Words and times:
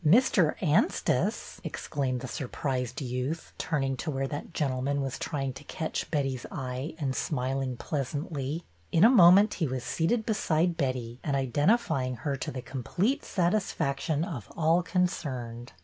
''Mr. 0.01 0.55
Anstice!" 0.63 1.61
exclaimed 1.63 2.21
the 2.21 2.27
surprised 2.27 3.01
youth, 3.01 3.53
turning 3.59 3.95
to 3.97 4.09
where 4.09 4.25
that 4.29 4.51
gentleman 4.51 4.99
was 4.99 5.19
trying 5.19 5.53
to 5.53 5.63
catch 5.65 6.09
Betty's 6.09 6.43
eye 6.51 6.95
and 6.97 7.15
smiling 7.15 7.77
pleasantly. 7.77 8.65
In 8.91 9.03
a 9.03 9.11
moment 9.11 9.53
he 9.61 9.67
was 9.67 9.83
seated 9.83 10.25
beside 10.25 10.75
Betty 10.75 11.19
and 11.23 11.35
identifying 11.35 12.15
her 12.15 12.35
to 12.35 12.49
the 12.49 12.63
complete 12.63 13.23
satisfaction 13.23 14.23
of 14.25 14.51
all 14.57 14.81
concerned. 14.81 15.73